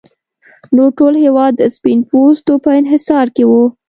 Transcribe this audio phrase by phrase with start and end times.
[0.75, 3.51] نور ټول هېواد د سپین پوستو په انحصار کې و.